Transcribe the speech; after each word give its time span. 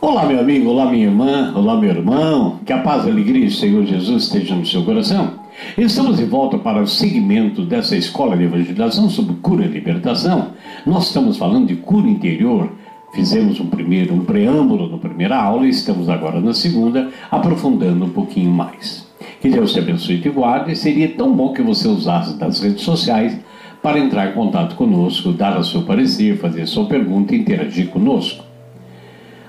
Olá, 0.00 0.24
meu 0.26 0.38
amigo, 0.38 0.70
olá, 0.70 0.88
minha 0.88 1.06
irmã, 1.06 1.52
olá, 1.56 1.76
meu 1.76 1.90
irmão. 1.90 2.60
Que 2.64 2.72
a 2.72 2.78
paz 2.78 3.04
e 3.04 3.08
a 3.08 3.12
alegria 3.12 3.46
do 3.46 3.52
Senhor 3.52 3.84
Jesus 3.84 4.24
esteja 4.26 4.54
no 4.54 4.64
seu 4.64 4.84
coração. 4.84 5.32
Estamos 5.76 6.18
de 6.18 6.24
volta 6.24 6.56
para 6.56 6.80
o 6.80 6.86
segmento 6.86 7.64
dessa 7.64 7.96
escola 7.96 8.36
de 8.36 8.44
evangelização 8.44 9.10
sobre 9.10 9.34
cura 9.42 9.64
e 9.64 9.68
libertação. 9.68 10.52
Nós 10.86 11.08
estamos 11.08 11.36
falando 11.36 11.66
de 11.66 11.74
cura 11.74 12.08
interior. 12.08 12.70
Fizemos 13.12 13.58
um 13.58 13.66
primeiro, 13.66 14.14
um 14.14 14.24
preâmbulo 14.24 14.88
na 14.88 14.98
primeira 14.98 15.36
aula 15.36 15.66
e 15.66 15.70
estamos 15.70 16.08
agora 16.08 16.40
na 16.40 16.54
segunda, 16.54 17.08
aprofundando 17.28 18.04
um 18.04 18.10
pouquinho 18.10 18.52
mais. 18.52 19.04
Que 19.40 19.48
Deus 19.48 19.72
te 19.72 19.80
abençoe 19.80 20.14
e 20.14 20.20
te 20.20 20.28
guarde. 20.28 20.76
Seria 20.76 21.08
tão 21.08 21.32
bom 21.32 21.52
que 21.52 21.60
você 21.60 21.88
usasse 21.88 22.38
das 22.38 22.60
redes 22.60 22.82
sociais 22.82 23.36
para 23.82 23.98
entrar 23.98 24.30
em 24.30 24.34
contato 24.34 24.76
conosco, 24.76 25.32
dar 25.32 25.58
o 25.58 25.64
seu 25.64 25.82
parecer, 25.82 26.38
fazer 26.38 26.66
sua 26.66 26.86
pergunta 26.86 27.34
e 27.34 27.40
interagir 27.40 27.88
conosco. 27.88 28.47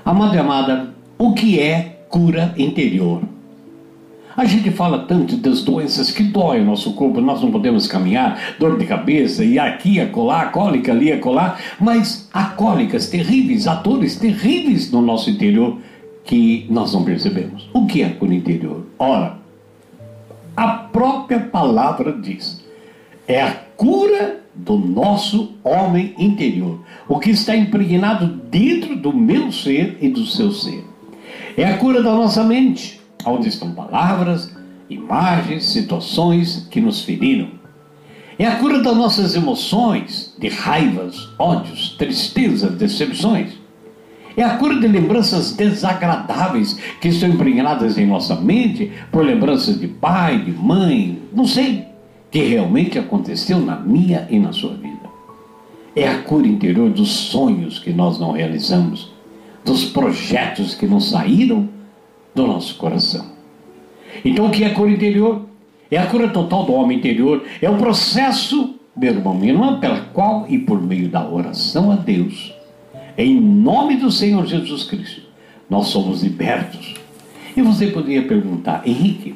Amado 0.09 0.35
e 0.35 0.39
amada, 0.39 0.89
o 1.19 1.35
que 1.35 1.59
é 1.59 1.99
cura 2.09 2.51
interior? 2.57 3.21
A 4.35 4.43
gente 4.43 4.71
fala 4.71 5.05
tanto 5.05 5.37
das 5.37 5.61
doenças 5.61 6.09
que 6.09 6.23
doem 6.23 6.63
o 6.63 6.65
nosso 6.65 6.93
corpo, 6.93 7.21
nós 7.21 7.43
não 7.43 7.51
podemos 7.51 7.85
caminhar, 7.85 8.55
dor 8.57 8.79
de 8.79 8.87
cabeça, 8.87 9.45
e 9.45 9.59
aqui, 9.59 9.99
acolá, 9.99 10.47
cólica 10.47 10.91
ali, 10.91 11.11
acolá, 11.11 11.59
mas 11.79 12.27
há 12.33 12.45
cólicas 12.45 13.07
terríveis, 13.07 13.67
há 13.67 13.75
dores 13.75 14.15
terríveis 14.15 14.91
no 14.91 14.99
nosso 14.99 15.29
interior 15.29 15.77
que 16.25 16.65
nós 16.71 16.91
não 16.91 17.03
percebemos. 17.03 17.69
O 17.71 17.85
que 17.85 18.01
é 18.01 18.09
cura 18.09 18.33
interior? 18.33 18.87
Ora, 18.97 19.37
a 20.57 20.69
própria 20.69 21.39
palavra 21.39 22.13
diz, 22.13 22.65
é 23.29 23.43
a 23.43 23.51
cura 23.77 24.39
do 24.55 24.75
nosso 24.75 25.53
homem 25.63 26.15
interior, 26.17 26.79
o 27.07 27.19
que 27.19 27.29
está 27.29 27.55
impregnado 27.55 28.25
dentro 28.25 28.95
do 28.95 29.13
meu 29.13 29.51
ser 29.51 29.99
e 30.01 30.09
do 30.09 30.25
seu 30.25 30.51
ser. 30.51 30.83
É 31.55 31.63
a 31.63 31.77
cura 31.77 32.01
da 32.01 32.11
nossa 32.11 32.43
mente, 32.43 32.99
onde 33.23 33.47
estão 33.47 33.71
palavras, 33.71 34.51
imagens, 34.89 35.67
situações 35.67 36.67
que 36.71 36.81
nos 36.81 37.03
feriram. 37.03 37.49
É 38.39 38.47
a 38.47 38.55
cura 38.55 38.81
das 38.81 38.97
nossas 38.97 39.35
emoções, 39.35 40.35
de 40.39 40.47
raivas, 40.49 41.29
ódios, 41.37 41.95
tristezas, 41.99 42.71
decepções. 42.71 43.51
É 44.35 44.43
a 44.43 44.57
cura 44.57 44.79
de 44.79 44.87
lembranças 44.87 45.51
desagradáveis 45.51 46.73
que 46.99 47.09
estão 47.09 47.29
impregnadas 47.29 47.97
em 47.97 48.07
nossa 48.07 48.35
mente 48.35 48.91
por 49.11 49.23
lembranças 49.23 49.79
de 49.79 49.87
pai, 49.87 50.39
de 50.39 50.51
mãe, 50.51 51.21
não 51.31 51.45
sei 51.45 51.88
que 52.31 52.39
realmente 52.39 52.99
aconteceu 52.99 53.59
na 53.59 53.75
minha 53.75 54.27
e 54.29 54.39
na 54.39 54.51
sua 54.53 54.73
vida. 54.73 55.09
É 55.95 56.07
a 56.07 56.21
cura 56.21 56.47
interior 56.47 56.89
dos 56.89 57.09
sonhos 57.09 57.79
que 57.79 57.91
nós 57.91 58.19
não 58.19 58.31
realizamos, 58.31 59.11
dos 59.65 59.85
projetos 59.85 60.75
que 60.75 60.87
não 60.87 60.99
saíram 60.99 61.67
do 62.33 62.45
nosso 62.45 62.75
coração. 62.75 63.25
Então, 64.23 64.47
o 64.47 64.51
que 64.51 64.63
é 64.63 64.69
cura 64.69 64.91
interior? 64.91 65.45
É 65.91 65.97
a 65.97 66.05
cura 66.05 66.29
total 66.29 66.65
do 66.65 66.73
homem 66.73 66.99
interior, 66.99 67.43
é 67.61 67.69
o 67.69 67.77
processo, 67.77 68.75
meu 68.95 69.11
irmão, 69.11 69.33
minha 69.33 69.53
irmã, 69.53 69.79
pela 69.79 70.01
qual 70.01 70.45
e 70.47 70.59
por 70.59 70.79
meio 70.81 71.09
da 71.09 71.27
oração 71.27 71.91
a 71.91 71.95
Deus, 71.95 72.53
em 73.17 73.39
nome 73.39 73.97
do 73.97 74.11
Senhor 74.11 74.45
Jesus 74.45 74.83
Cristo, 74.83 75.23
nós 75.69 75.87
somos 75.87 76.21
libertos. 76.23 76.93
E 77.57 77.61
você 77.61 77.87
poderia 77.87 78.21
perguntar, 78.27 78.83
Henrique, 78.85 79.35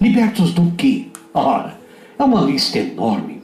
libertos 0.00 0.52
do 0.52 0.72
quê? 0.72 1.06
Ora, 1.34 1.81
é 2.22 2.26
uma 2.26 2.40
lista 2.40 2.78
enorme. 2.78 3.42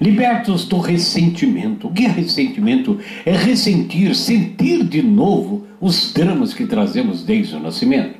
Libertos 0.00 0.64
do 0.64 0.78
ressentimento. 0.78 1.88
O 1.88 1.92
que 1.92 2.04
é 2.04 2.08
ressentimento? 2.08 2.98
É 3.24 3.32
ressentir, 3.32 4.14
sentir 4.14 4.84
de 4.84 5.02
novo 5.02 5.66
os 5.80 6.12
dramas 6.12 6.52
que 6.52 6.66
trazemos 6.66 7.22
desde 7.22 7.54
o 7.54 7.60
nascimento. 7.60 8.14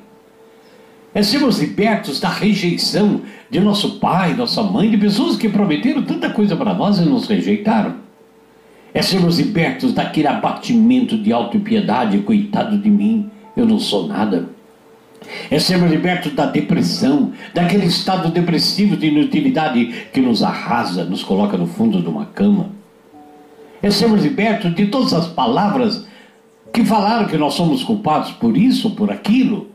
É 1.14 1.22
sermos 1.22 1.58
libertos 1.60 2.20
da 2.20 2.28
rejeição 2.28 3.22
de 3.48 3.60
nosso 3.60 4.00
pai, 4.00 4.34
nossa 4.34 4.62
mãe, 4.62 4.90
de 4.90 4.96
pessoas 4.96 5.36
que 5.36 5.48
prometeram 5.48 6.02
tanta 6.02 6.28
coisa 6.30 6.56
para 6.56 6.74
nós 6.74 6.98
e 6.98 7.02
nos 7.02 7.26
rejeitaram. 7.26 7.96
É 8.92 9.00
sermos 9.00 9.38
libertos 9.38 9.92
daquele 9.92 10.26
abatimento 10.26 11.16
de 11.16 11.32
autopiedade, 11.32 12.18
coitado 12.18 12.78
de 12.78 12.90
mim, 12.90 13.30
eu 13.56 13.66
não 13.66 13.78
sou 13.78 14.06
nada 14.08 14.53
é 15.50 15.58
sermos 15.58 15.90
libertos 15.90 16.32
da 16.32 16.46
depressão, 16.46 17.32
daquele 17.52 17.86
estado 17.86 18.30
depressivo 18.30 18.96
de 18.96 19.08
inutilidade 19.08 20.06
que 20.12 20.20
nos 20.20 20.42
arrasa, 20.42 21.04
nos 21.04 21.22
coloca 21.22 21.56
no 21.56 21.66
fundo 21.66 22.00
de 22.00 22.08
uma 22.08 22.26
cama. 22.26 22.70
É 23.82 23.90
sermos 23.90 24.22
libertos 24.22 24.74
de 24.74 24.86
todas 24.86 25.12
as 25.12 25.26
palavras 25.26 26.06
que 26.72 26.84
falaram 26.84 27.26
que 27.26 27.36
nós 27.36 27.54
somos 27.54 27.82
culpados 27.82 28.32
por 28.32 28.56
isso, 28.56 28.90
por 28.90 29.10
aquilo, 29.10 29.68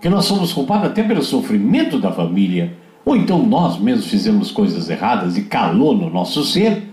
que 0.00 0.08
nós 0.08 0.24
somos 0.24 0.52
culpados 0.52 0.86
até 0.86 1.02
pelo 1.02 1.22
sofrimento 1.22 1.98
da 1.98 2.12
família, 2.12 2.74
ou 3.04 3.16
então 3.16 3.44
nós 3.44 3.78
mesmos 3.78 4.06
fizemos 4.06 4.50
coisas 4.50 4.90
erradas 4.90 5.36
e 5.36 5.42
calou 5.42 5.96
no 5.96 6.10
nosso 6.10 6.44
ser 6.44 6.84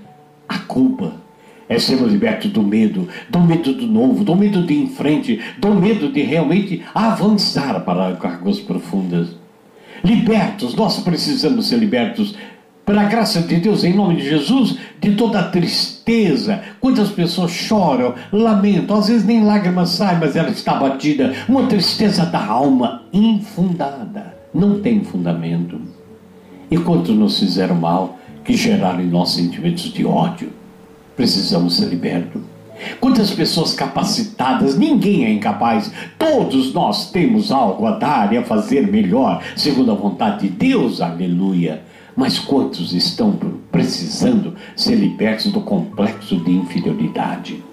a 0.47 0.59
culpa 0.59 1.22
é 1.67 1.79
sermos 1.79 2.11
libertos 2.11 2.51
do 2.51 2.61
medo, 2.61 3.07
do 3.29 3.39
medo 3.39 3.73
do 3.73 3.87
novo, 3.87 4.23
do 4.23 4.35
medo 4.35 4.65
de 4.65 4.73
ir 4.73 4.83
em 4.83 4.89
frente, 4.89 5.39
do 5.57 5.73
medo 5.73 6.11
de 6.11 6.21
realmente 6.21 6.83
avançar 6.93 7.79
para 7.81 8.07
águas 8.07 8.59
profundas. 8.59 9.29
Libertos, 10.03 10.75
nós 10.75 10.99
precisamos 10.99 11.67
ser 11.67 11.77
libertos 11.77 12.35
pela 12.85 13.05
graça 13.05 13.41
de 13.41 13.55
Deus, 13.55 13.85
em 13.85 13.93
nome 13.93 14.17
de 14.17 14.29
Jesus, 14.29 14.77
de 14.99 15.15
toda 15.15 15.39
a 15.39 15.49
tristeza. 15.49 16.61
Quantas 16.81 17.09
pessoas 17.09 17.51
choram, 17.51 18.13
lamentam, 18.31 18.97
às 18.97 19.07
vezes 19.07 19.25
nem 19.25 19.45
lágrimas 19.45 19.91
saem, 19.91 20.19
mas 20.19 20.35
ela 20.35 20.49
está 20.49 20.75
batida. 20.75 21.33
Uma 21.47 21.67
tristeza 21.67 22.25
da 22.25 22.45
alma 22.45 23.03
infundada, 23.13 24.37
não 24.53 24.81
tem 24.81 25.01
fundamento. 25.01 25.79
E 26.69 26.77
quantos 26.77 27.15
nos 27.15 27.39
fizeram 27.39 27.75
mal, 27.75 28.19
que 28.43 28.57
geraram 28.57 28.99
em 28.99 29.07
nós 29.07 29.29
sentimentos 29.29 29.85
de 29.93 30.05
ódio 30.05 30.51
precisamos 31.15 31.77
ser 31.77 31.85
libertos. 31.85 32.41
Quantas 32.99 33.31
pessoas 33.31 33.73
capacitadas, 33.73 34.77
ninguém 34.77 35.25
é 35.25 35.31
incapaz, 35.31 35.91
todos 36.17 36.73
nós 36.73 37.11
temos 37.11 37.51
algo 37.51 37.85
a 37.85 37.91
dar 37.91 38.33
e 38.33 38.37
a 38.37 38.43
fazer 38.43 38.91
melhor, 38.91 39.41
segundo 39.55 39.91
a 39.91 39.95
vontade 39.95 40.47
de 40.47 40.49
Deus, 40.49 40.99
aleluia. 40.99 41.83
Mas 42.15 42.37
quantos 42.37 42.93
estão 42.93 43.39
precisando 43.71 44.55
ser 44.75 44.95
libertos 44.95 45.51
do 45.51 45.61
complexo 45.61 46.37
de 46.37 46.51
inferioridade? 46.51 47.63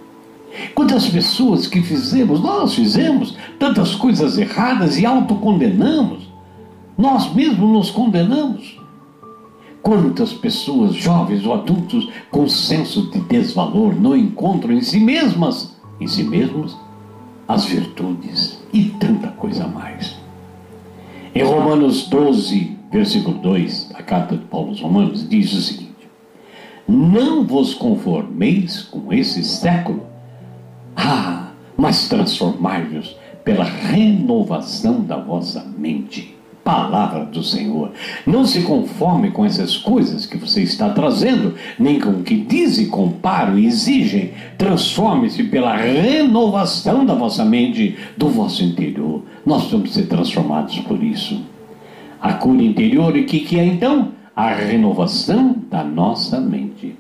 Quantas 0.75 1.09
pessoas 1.09 1.67
que 1.67 1.83
fizemos, 1.83 2.41
nós 2.41 2.75
fizemos 2.75 3.37
tantas 3.59 3.95
coisas 3.95 4.39
erradas 4.39 4.99
e 4.99 5.07
autocondenamos, 5.07 6.29
nós 6.97 7.33
mesmos 7.35 7.71
nos 7.71 7.91
condenamos. 7.91 8.80
Quantas 9.83 10.33
pessoas, 10.33 10.95
jovens 10.95 11.45
ou 11.47 11.55
adultos, 11.55 12.09
com 12.31 12.49
senso 12.49 13.11
de 13.11 13.21
desvalor, 13.21 13.95
não 13.95 14.17
encontram 14.17 14.73
em 14.75 14.83
si 14.83 15.01
mesmas, 15.01 15.75
em 15.99 16.07
si 16.07 16.23
mesmos, 16.23 16.77
as 17.49 17.65
virtudes 17.65 18.61
e 18.73 18.85
tanta 19.01 19.29
coisa 19.29 19.67
mais. 19.67 20.17
Em 21.35 21.43
Romanos 21.43 22.07
12, 22.09 22.77
versículo 22.93 23.39
2, 23.39 23.93
a 23.95 24.03
carta 24.03 24.37
de 24.37 24.45
Paulo 24.45 24.69
aos 24.69 24.81
Romanos, 24.81 25.29
diz 25.29 25.53
o 25.53 25.63
seguinte: 25.63 26.09
Não 26.87 27.45
vos 27.45 27.73
conformeis 27.73 28.83
com 28.83 29.13
esse 29.13 29.43
século, 29.43 30.03
ah, 30.95 31.51
mas 31.77 32.09
transformai-vos 32.09 33.17
pela 33.43 33.65
renovação 33.65 35.01
da 35.01 35.17
vossa 35.17 35.65
mente 35.77 36.37
palavra 36.71 37.25
do 37.25 37.43
Senhor. 37.43 37.91
Não 38.25 38.47
se 38.47 38.63
conforme 38.63 39.33
com 39.33 39.45
essas 39.45 39.77
coisas 39.77 40.25
que 40.25 40.37
você 40.37 40.63
está 40.63 40.91
trazendo, 40.91 41.55
nem 41.77 41.99
com 41.99 42.11
o 42.11 42.23
que 42.23 42.37
dizem, 42.37 42.87
comparam 42.87 43.59
e 43.59 43.67
exigem. 43.67 44.31
Transforme-se 44.57 45.43
pela 45.45 45.77
renovação 45.77 47.05
da 47.05 47.15
vossa 47.15 47.45
mente, 47.45 47.97
do 48.17 48.29
vosso 48.29 48.63
interior. 48.63 49.23
Nós 49.45 49.69
vamos 49.69 49.93
ser 49.93 50.07
transformados 50.07 50.79
por 50.81 51.03
isso. 51.03 51.41
A 52.21 52.35
cura 52.35 52.63
interior, 52.63 53.17
e 53.17 53.23
o 53.23 53.27
que, 53.27 53.41
que 53.41 53.59
é 53.59 53.65
então? 53.65 54.13
A 54.37 54.51
renovação 54.51 55.57
da 55.69 55.83
nossa 55.83 56.41
mente. 56.41 56.95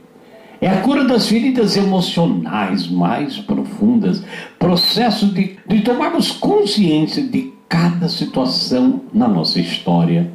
É 0.60 0.68
a 0.68 0.80
cura 0.82 1.04
das 1.04 1.28
feridas 1.28 1.76
emocionais 1.76 2.88
mais 2.88 3.38
profundas, 3.38 4.22
processo 4.58 5.26
de, 5.26 5.56
de 5.66 5.80
tomarmos 5.80 6.32
consciência 6.32 7.22
de 7.22 7.59
cada 7.70 8.08
situação 8.08 9.02
na 9.14 9.28
nossa 9.28 9.60
história. 9.60 10.28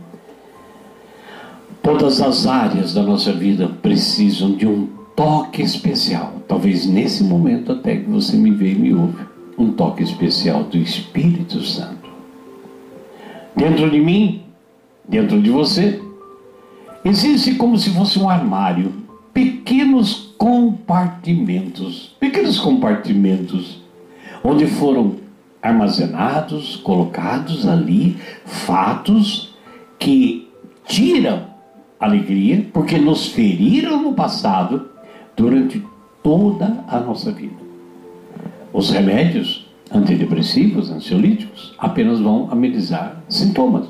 Todas 1.83 2.21
as 2.21 2.47
áreas 2.47 2.93
da 2.93 3.03
nossa 3.03 3.33
vida 3.33 3.67
precisam 3.67 4.53
de 4.53 4.65
um 4.65 4.87
toque 5.17 5.61
especial. 5.61 6.35
Talvez 6.47 6.87
nesse 6.87 7.25
momento 7.25 7.73
até 7.73 7.97
que 7.97 8.09
você 8.09 8.37
me 8.37 8.51
vê 8.51 8.71
e 8.71 8.75
me 8.75 8.93
ouve, 8.93 9.25
um 9.57 9.69
toque 9.71 10.01
especial 10.01 10.63
do 10.63 10.77
Espírito 10.77 11.61
Santo. 11.61 12.09
Dentro 13.53 13.91
de 13.91 13.99
mim, 13.99 14.43
dentro 15.07 15.41
de 15.41 15.49
você, 15.49 16.01
existe 17.03 17.55
como 17.55 17.77
se 17.77 17.89
fosse 17.89 18.17
um 18.17 18.29
armário, 18.29 18.93
pequenos 19.33 20.33
compartimentos, 20.37 22.15
pequenos 22.17 22.57
compartimentos 22.59 23.83
onde 24.41 24.67
foram 24.67 25.24
armazenados, 25.65 26.75
colocados 26.77 27.67
ali, 27.67 28.17
fatos 28.45 29.55
que 29.97 30.47
tiram 30.85 31.47
alegria, 31.99 32.67
porque 32.71 32.99
nos 32.99 33.27
feriram 33.27 34.01
no 34.03 34.13
passado 34.13 34.89
durante 35.35 35.83
toda 36.21 36.83
a 36.87 36.99
nossa 36.99 37.31
vida. 37.31 37.55
Os 38.71 38.91
remédios 38.91 39.65
antidepressivos, 39.91 40.91
ansiolíticos, 40.91 41.73
apenas 41.79 42.19
vão 42.19 42.47
amenizar 42.51 43.23
sintomas, 43.27 43.87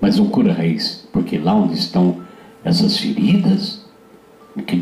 mas 0.00 0.18
não 0.18 0.28
cura 0.28 0.54
raiz, 0.54 1.06
porque 1.12 1.36
lá 1.36 1.54
onde 1.54 1.74
estão 1.74 2.16
essas 2.64 2.96
feridas 2.96 3.84
que 4.66 4.80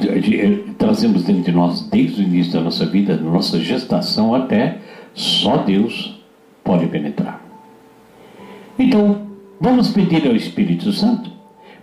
trazemos 0.79 1.25
dentro 1.25 1.43
de 1.43 1.53
nós 1.53 1.81
desde 1.89 2.23
o 2.23 2.25
início 2.25 2.53
da 2.53 2.61
nossa 2.61 2.87
vida, 2.87 3.17
da 3.17 3.23
nossa 3.25 3.59
gestação 3.59 4.33
até, 4.33 4.79
só 5.15 5.59
Deus 5.59 6.21
pode 6.63 6.87
penetrar. 6.87 7.41
Então, 8.79 9.29
vamos 9.61 9.89
pedir 9.89 10.27
ao 10.27 10.35
Espírito 10.35 10.93
Santo 10.93 11.31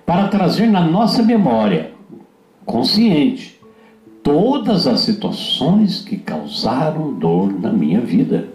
para 0.05 0.27
trazer 0.27 0.67
na 0.67 0.81
nossa 0.81 1.23
memória 1.23 1.91
consciente 2.65 3.59
todas 4.21 4.87
as 4.87 4.99
situações 4.99 6.01
que 6.01 6.17
causaram 6.17 7.13
dor 7.13 7.51
na 7.59 7.71
minha 7.71 8.01
vida. 8.01 8.49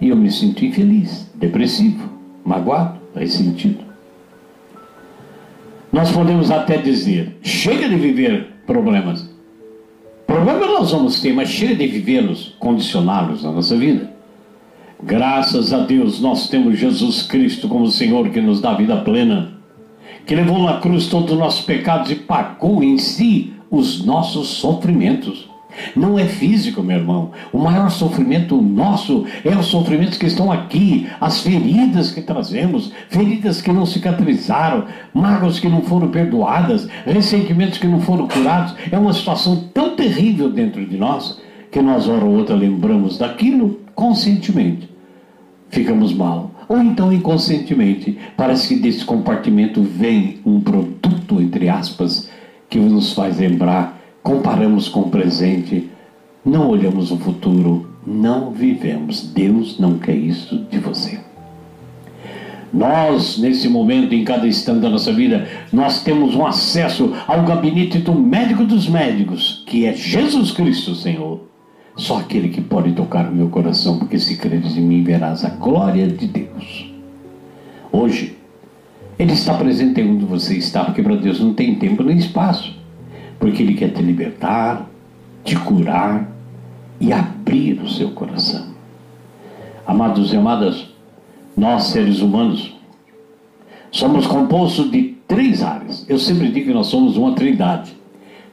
E 0.00 0.08
eu 0.08 0.16
me 0.16 0.30
sinto 0.30 0.64
infeliz, 0.64 1.30
depressivo, 1.34 2.08
magoado, 2.44 2.98
ressentido. 3.14 3.84
Nós 5.92 6.10
podemos 6.12 6.50
até 6.50 6.78
dizer: 6.78 7.36
chega 7.42 7.88
de 7.88 7.96
viver 7.96 8.46
problemas. 8.66 9.28
Problemas 10.26 10.68
nós 10.68 10.92
vamos 10.92 11.20
ter, 11.20 11.34
mas 11.34 11.48
chega 11.48 11.74
de 11.74 11.86
vivê-los, 11.88 12.54
condicioná-los 12.58 13.42
na 13.42 13.50
nossa 13.50 13.76
vida. 13.76 14.10
Graças 15.02 15.72
a 15.72 15.78
Deus 15.78 16.20
nós 16.20 16.46
temos 16.48 16.78
Jesus 16.78 17.22
Cristo 17.22 17.66
como 17.68 17.88
Senhor 17.88 18.28
que 18.28 18.40
nos 18.40 18.60
dá 18.60 18.74
vida 18.74 18.98
plena, 18.98 19.52
que 20.26 20.34
levou 20.34 20.62
na 20.62 20.78
cruz 20.78 21.06
todos 21.06 21.32
os 21.32 21.38
nossos 21.38 21.64
pecados 21.64 22.10
e 22.10 22.16
pagou 22.16 22.84
em 22.84 22.98
si 22.98 23.54
os 23.70 24.04
nossos 24.04 24.48
sofrimentos. 24.48 25.48
Não 25.96 26.18
é 26.18 26.26
físico, 26.26 26.82
meu 26.82 26.98
irmão. 26.98 27.30
O 27.50 27.58
maior 27.58 27.90
sofrimento 27.90 28.60
nosso 28.60 29.24
é 29.42 29.56
os 29.56 29.66
sofrimentos 29.66 30.18
que 30.18 30.26
estão 30.26 30.52
aqui, 30.52 31.08
as 31.18 31.40
feridas 31.40 32.10
que 32.10 32.20
trazemos, 32.20 32.92
feridas 33.08 33.62
que 33.62 33.72
não 33.72 33.86
cicatrizaram, 33.86 34.84
mágoas 35.14 35.58
que 35.58 35.68
não 35.68 35.80
foram 35.80 36.08
perdoadas, 36.08 36.86
ressentimentos 37.06 37.78
que 37.78 37.86
não 37.86 38.00
foram 38.00 38.28
curados. 38.28 38.74
É 38.92 38.98
uma 38.98 39.14
situação 39.14 39.64
tão 39.72 39.96
terrível 39.96 40.50
dentro 40.50 40.84
de 40.84 40.98
nós 40.98 41.40
que 41.70 41.80
nós, 41.80 42.06
hora 42.06 42.24
ou 42.24 42.36
outra, 42.36 42.54
lembramos 42.54 43.16
daquilo 43.16 43.80
conscientemente. 43.94 44.89
Ficamos 45.70 46.12
mal. 46.12 46.50
Ou 46.68 46.78
então, 46.78 47.12
inconscientemente, 47.12 48.18
parece 48.36 48.68
que 48.74 48.80
desse 48.80 49.04
compartimento 49.04 49.82
vem 49.82 50.40
um 50.44 50.60
produto, 50.60 51.40
entre 51.40 51.68
aspas, 51.68 52.28
que 52.68 52.78
nos 52.78 53.12
faz 53.12 53.38
lembrar, 53.38 54.00
comparamos 54.22 54.88
com 54.88 55.00
o 55.00 55.10
presente, 55.10 55.88
não 56.44 56.68
olhamos 56.68 57.10
o 57.10 57.16
futuro, 57.16 57.88
não 58.06 58.50
vivemos. 58.50 59.22
Deus 59.22 59.78
não 59.78 59.98
quer 59.98 60.16
isso 60.16 60.66
de 60.70 60.78
você. 60.78 61.20
Nós, 62.72 63.36
nesse 63.38 63.68
momento, 63.68 64.14
em 64.14 64.24
cada 64.24 64.46
instante 64.46 64.80
da 64.80 64.90
nossa 64.90 65.12
vida, 65.12 65.48
nós 65.72 66.02
temos 66.02 66.36
um 66.36 66.46
acesso 66.46 67.12
ao 67.26 67.42
gabinete 67.42 67.98
do 67.98 68.14
médico 68.14 68.64
dos 68.64 68.88
médicos, 68.88 69.64
que 69.66 69.86
é 69.86 69.92
Jesus 69.92 70.52
Cristo, 70.52 70.94
Senhor. 70.94 71.49
Só 71.96 72.18
aquele 72.18 72.48
que 72.48 72.60
pode 72.60 72.92
tocar 72.92 73.28
o 73.28 73.34
meu 73.34 73.48
coração, 73.48 73.98
porque 73.98 74.18
se 74.18 74.36
creres 74.36 74.76
em 74.76 74.82
mim, 74.82 75.02
verás 75.02 75.44
a 75.44 75.50
glória 75.50 76.06
de 76.06 76.26
Deus. 76.26 76.92
Hoje, 77.92 78.36
ele 79.18 79.32
está 79.32 79.52
presente 79.54 80.00
onde 80.00 80.24
você 80.24 80.56
está, 80.56 80.84
porque 80.84 81.02
para 81.02 81.14
Deus 81.14 81.40
não 81.40 81.52
tem 81.52 81.74
tempo 81.74 82.02
nem 82.02 82.16
espaço. 82.16 82.74
Porque 83.38 83.62
Ele 83.62 83.74
quer 83.74 83.90
te 83.90 84.00
libertar, 84.00 84.88
te 85.44 85.56
curar 85.56 86.30
e 86.98 87.12
abrir 87.12 87.80
o 87.82 87.88
seu 87.88 88.12
coração. 88.12 88.68
Amados 89.86 90.32
e 90.32 90.36
amadas, 90.36 90.88
nós 91.56 91.84
seres 91.84 92.20
humanos 92.20 92.74
somos 93.90 94.26
compostos 94.26 94.90
de 94.90 95.16
três 95.26 95.62
áreas. 95.62 96.06
Eu 96.08 96.18
sempre 96.18 96.50
digo 96.50 96.68
que 96.68 96.72
nós 96.72 96.86
somos 96.86 97.16
uma 97.16 97.34
trindade: 97.34 97.92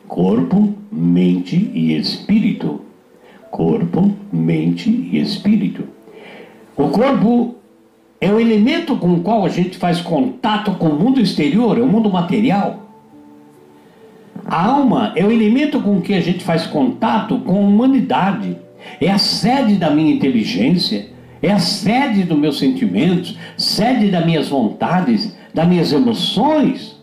corpo, 0.08 0.74
mente 0.92 1.56
e 1.74 1.98
espírito. 1.98 2.82
Corpo, 3.52 4.14
mente 4.32 4.90
e 4.90 5.20
espírito. 5.20 5.84
O 6.76 6.90
corpo 6.90 7.56
é 8.20 8.32
o 8.32 8.40
elemento 8.40 8.96
com 8.98 9.14
o 9.14 9.22
qual 9.22 9.46
a 9.46 9.50
gente 9.50 9.78
faz 9.78 10.02
contato 10.02 10.72
com 10.74 10.88
o 10.88 11.00
mundo 11.00 11.20
exterior, 11.20 11.78
é 11.78 11.82
o 11.82 11.88
mundo 11.88 12.10
material. 12.10 12.88
A 14.46 14.66
alma 14.66 15.12
é 15.16 15.26
o 15.26 15.32
elemento 15.32 15.82
com 15.82 16.02
que 16.02 16.14
a 16.14 16.22
gente 16.22 16.44
faz 16.44 16.66
contato 16.66 17.40
com 17.40 17.58
a 17.58 17.68
humanidade. 17.68 18.58
É 19.02 19.12
a 19.12 19.18
sede 19.18 19.76
da 19.76 19.90
minha 19.90 20.14
inteligência, 20.14 21.10
é 21.42 21.52
a 21.52 21.60
sede 21.60 22.24
dos 22.24 22.38
meus 22.38 22.58
sentimentos, 22.58 23.38
sede 23.58 24.10
das 24.10 24.26
minhas 24.26 24.48
vontades, 24.48 25.36
das 25.54 25.68
minhas 25.68 25.92
emoções. 25.92 26.96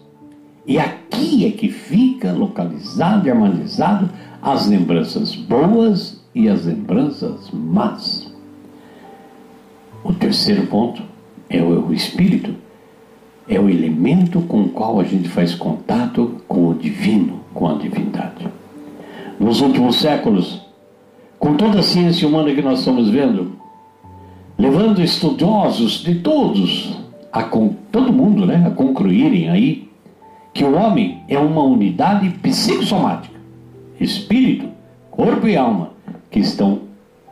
E 0.67 0.79
aqui 0.79 1.46
é 1.46 1.50
que 1.50 1.69
fica 1.69 2.32
localizado 2.32 3.26
e 3.26 3.31
harmonizado 3.31 4.08
as 4.41 4.67
lembranças 4.67 5.35
boas 5.35 6.23
e 6.34 6.48
as 6.48 6.64
lembranças 6.64 7.50
más. 7.52 8.32
O 10.02 10.12
terceiro 10.12 10.66
ponto 10.66 11.02
é 11.48 11.62
o 11.62 11.92
espírito, 11.92 12.54
é 13.48 13.58
o 13.60 13.69
elemento 13.69 14.40
com 14.42 14.62
o 14.62 14.69
qual 14.69 15.00
a 15.00 15.04
gente 15.04 15.28
faz 15.28 15.54
contato 15.54 16.40
com 16.48 16.69
o 16.69 16.75
divino, 16.75 17.40
com 17.54 17.69
a 17.69 17.75
divindade. 17.75 18.48
Nos 19.38 19.60
últimos 19.60 19.96
séculos, 19.96 20.62
com 21.38 21.56
toda 21.56 21.81
a 21.81 21.82
ciência 21.82 22.26
humana 22.26 22.52
que 22.52 22.62
nós 22.62 22.81
estamos 22.81 23.08
vendo, 23.10 23.52
levando 24.58 25.02
estudiosos 25.02 26.02
de 26.02 26.16
todos, 26.16 26.98
a 27.32 27.42
todo 27.42 28.12
mundo, 28.12 28.46
né, 28.46 28.64
a 28.66 28.70
concluírem 28.70 29.50
aí 29.50 29.88
que 30.52 30.64
o 30.64 30.75
homem 30.75 31.22
é 31.28 31.36
uma 31.38 31.62
unidade 31.62 32.31
psicossomática, 32.40 33.34
espírito, 33.98 34.69
corpo 35.10 35.48
e 35.48 35.56
alma, 35.56 35.94
que 36.34 36.40
estão 36.40 36.81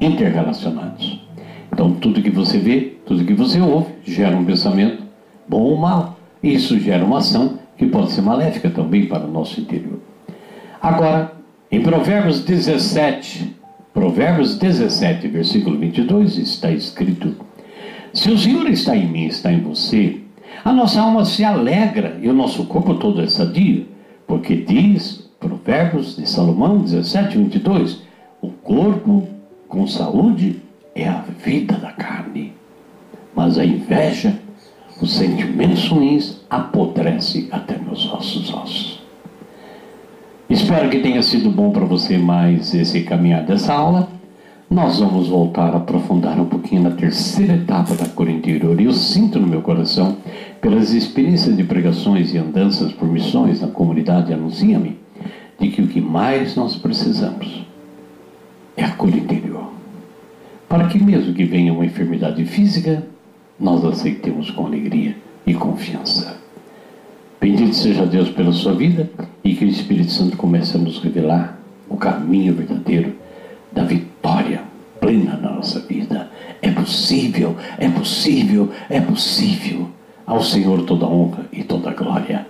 interrelacionados. 0.01 1.21
Então, 1.73 1.93
tudo 1.95 2.23
que 2.23 2.31
você 2.31 2.57
vê, 2.57 2.99
tudo 3.05 3.25
que 3.25 3.35
você 3.35 3.61
ouve, 3.61 3.95
gera 4.05 4.37
um 4.37 4.45
pensamento, 4.45 5.03
bom 5.49 5.61
ou 5.61 5.77
mal. 5.77 6.17
Isso 6.41 6.79
gera 6.79 7.05
uma 7.05 7.19
ação 7.19 7.59
que 7.77 7.85
pode 7.87 8.13
ser 8.13 8.23
maléfica 8.23 8.71
também 8.71 9.07
para 9.07 9.25
o 9.25 9.31
nosso 9.31 9.61
interior. 9.61 9.99
Agora, 10.81 11.33
em 11.69 11.83
Provérbios 11.83 12.45
17, 12.45 13.57
Provérbios 13.93 14.57
17, 14.57 15.27
versículo 15.27 15.77
22, 15.79 16.39
está 16.39 16.71
escrito: 16.71 17.35
Se 18.15 18.31
o 18.31 18.39
Senhor 18.39 18.69
está 18.69 18.97
em 18.97 19.09
mim, 19.09 19.27
está 19.27 19.53
em 19.53 19.63
você, 19.63 20.21
a 20.65 20.73
nossa 20.73 21.01
alma 21.01 21.25
se 21.25 21.43
alegra 21.43 22.21
e 22.23 22.29
o 22.29 22.33
nosso 22.33 22.67
corpo 22.67 22.95
todo 22.95 23.21
é 23.21 23.27
sadio, 23.27 23.85
porque 24.29 24.55
diz, 24.55 25.29
Provérbios 25.41 26.15
de 26.15 26.29
Salomão 26.29 26.79
17, 26.79 27.37
22, 27.37 28.02
o 28.43 28.49
corpo 28.49 29.29
com 29.69 29.87
saúde 29.87 30.61
é 30.97 31.09
a 31.09 31.25
vida 31.45 31.77
da 31.77 31.93
carne, 31.93 32.53
mas 33.35 33.57
a 33.57 33.65
inveja, 33.65 34.37
os 35.01 35.15
sentimentos 35.15 35.89
ruins, 35.89 36.41
apodrece 36.51 37.49
até 37.53 37.79
meus 37.79 38.13
ossos 38.13 38.53
ossos. 38.53 39.03
Espero 40.51 40.91
que 40.91 40.99
tenha 40.99 41.23
sido 41.23 41.51
bom 41.51 41.71
para 41.71 41.85
você 41.85 42.19
mais 42.19 42.75
esse 42.75 43.03
caminhar 43.05 43.45
dessa 43.47 43.73
aula. 43.73 44.09
Nós 44.69 44.99
vamos 44.99 45.29
voltar 45.29 45.73
a 45.73 45.77
aprofundar 45.77 46.39
um 46.41 46.47
pouquinho 46.47 46.83
na 46.83 46.91
terceira 46.91 47.55
etapa 47.55 47.95
da 47.95 48.07
cor 48.07 48.29
interior. 48.29 48.79
E 48.81 48.85
eu 48.85 48.93
sinto 48.93 49.39
no 49.39 49.47
meu 49.47 49.63
coração, 49.63 50.17
pelas 50.61 50.93
experiências 50.93 51.57
de 51.57 51.63
pregações 51.63 52.35
e 52.35 52.39
andanças 52.39 52.93
por 52.93 53.07
missões 53.09 53.61
na 53.61 53.69
comunidade 53.69 54.33
Anuncia-me, 54.33 54.99
de 55.61 55.69
que 55.69 55.81
o 55.81 55.87
que 55.87 56.01
mais 56.01 56.57
nós 56.57 56.75
precisamos 56.75 57.62
é 58.77 58.85
a 58.85 58.91
cor 58.91 59.11
interior 59.11 59.73
para 60.73 60.89
que, 60.89 60.99
mesmo 60.99 61.35
que 61.35 61.45
venha 61.45 61.71
uma 61.71 61.85
enfermidade 61.85 62.43
física, 62.47 63.07
nós 63.61 63.85
aceitemos 63.85 64.51
com 64.51 64.65
alegria 64.65 65.15
e 65.47 65.53
confiança. 65.53 66.39
Bendito 67.39 67.77
seja 67.77 68.07
Deus 68.07 68.31
pela 68.31 68.53
sua 68.53 68.73
vida 68.73 69.11
e 69.45 69.55
que 69.55 69.67
o 69.67 69.69
Espírito 69.69 70.11
Santo 70.11 70.35
comece 70.35 70.79
a 70.79 70.81
nos 70.81 70.99
revelar 70.99 71.59
o 71.91 71.99
caminho 71.99 72.55
verdadeiro 72.55 73.13
da 73.71 73.85
vitória 73.85 74.63
plena 74.99 75.37
na 75.37 75.51
nossa 75.51 75.79
vida. 75.79 76.31
É 76.63 76.71
possível, 76.71 77.55
é 77.77 77.91
possível, 77.91 78.71
é 78.89 78.99
possível. 78.99 79.91
Ao 80.25 80.43
Senhor 80.43 80.87
toda 80.87 81.05
honra 81.05 81.45
e 81.53 81.63
toda 81.63 81.93
glória. 81.93 82.47